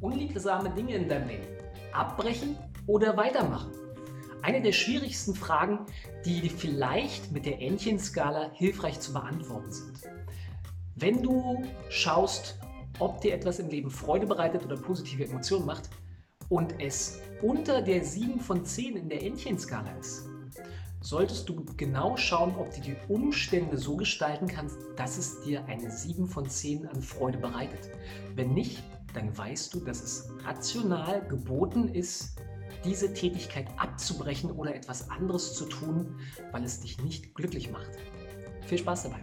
Unliebsame 0.00 0.70
Dinge 0.70 0.94
in 0.96 1.08
deinem 1.08 1.28
Leben. 1.28 1.46
Abbrechen 1.92 2.56
oder 2.86 3.16
weitermachen? 3.16 3.70
Eine 4.42 4.60
der 4.60 4.72
schwierigsten 4.72 5.34
Fragen, 5.34 5.86
die 6.24 6.48
vielleicht 6.48 7.30
mit 7.30 7.46
der 7.46 7.60
Entchenskala 7.60 8.50
hilfreich 8.54 8.98
zu 8.98 9.12
beantworten 9.12 9.72
sind. 9.72 9.98
Wenn 10.96 11.22
du 11.22 11.62
schaust, 11.88 12.58
ob 12.98 13.20
dir 13.20 13.34
etwas 13.34 13.58
im 13.58 13.68
Leben 13.68 13.90
Freude 13.90 14.26
bereitet 14.26 14.64
oder 14.64 14.76
positive 14.76 15.24
Emotionen 15.24 15.66
macht 15.66 15.88
und 16.48 16.74
es 16.80 17.20
unter 17.40 17.82
der 17.82 18.04
7 18.04 18.40
von 18.40 18.64
10 18.64 18.96
in 18.96 19.08
der 19.08 19.22
Entchenskala 19.22 19.90
ist, 19.98 20.26
solltest 21.00 21.48
du 21.48 21.64
genau 21.76 22.16
schauen, 22.16 22.54
ob 22.56 22.74
du 22.74 22.80
die 22.80 22.96
Umstände 23.08 23.76
so 23.76 23.96
gestalten 23.96 24.46
kannst, 24.46 24.78
dass 24.96 25.18
es 25.18 25.40
dir 25.42 25.64
eine 25.66 25.90
7 25.90 26.26
von 26.26 26.48
10 26.48 26.86
an 26.86 27.02
Freude 27.02 27.38
bereitet. 27.38 27.90
Wenn 28.34 28.54
nicht, 28.54 28.82
dann 29.14 29.36
weißt 29.36 29.74
du, 29.74 29.80
dass 29.80 30.02
es 30.02 30.28
rational 30.44 31.26
geboten 31.28 31.88
ist, 31.88 32.40
diese 32.84 33.12
Tätigkeit 33.12 33.66
abzubrechen 33.78 34.50
oder 34.50 34.74
etwas 34.74 35.08
anderes 35.10 35.54
zu 35.54 35.66
tun, 35.66 36.18
weil 36.50 36.64
es 36.64 36.80
dich 36.80 37.00
nicht 37.02 37.34
glücklich 37.34 37.70
macht. 37.70 37.90
Viel 38.66 38.78
Spaß 38.78 39.04
dabei! 39.04 39.20